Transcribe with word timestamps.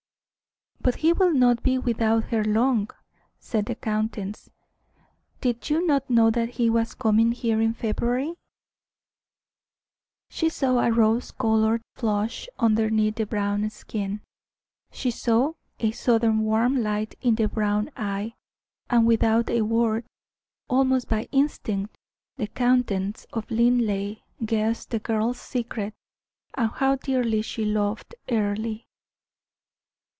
"But 0.83 0.95
he 0.95 1.13
will 1.13 1.31
not 1.31 1.61
be 1.61 1.77
without 1.77 2.23
her 2.31 2.43
long," 2.43 2.89
said 3.37 3.67
the 3.67 3.75
countess. 3.75 4.49
"Did 5.39 5.69
you 5.69 5.85
not 5.85 6.09
know 6.09 6.31
that 6.31 6.49
he 6.57 6.71
was 6.71 6.95
coming 6.95 7.33
here 7.33 7.61
in 7.61 7.75
February?" 7.75 8.33
She 10.31 10.49
saw 10.49 10.79
a 10.79 10.91
rose 10.91 11.29
colored 11.29 11.83
flush 11.93 12.49
underneath 12.57 13.17
the 13.17 13.27
brown 13.27 13.69
skin; 13.69 14.21
she 14.91 15.11
saw 15.11 15.53
a 15.79 15.91
sudden 15.91 16.39
warm 16.39 16.81
light 16.81 17.13
in 17.21 17.35
the 17.35 17.47
brown 17.47 17.91
eye; 17.95 18.33
and 18.89 19.05
without 19.05 19.51
a 19.51 19.61
word, 19.61 20.07
almost 20.67 21.07
by 21.07 21.27
instinct, 21.31 21.95
the 22.37 22.47
Countess 22.47 23.27
of 23.33 23.51
Linleigh 23.51 24.15
guessed 24.43 24.89
the 24.89 24.97
girl's 24.97 25.39
secret, 25.39 25.93
and 26.55 26.71
how 26.71 26.95
dearly 26.95 27.43
she 27.43 27.65
loved 27.65 28.15
Earle. 28.27 28.79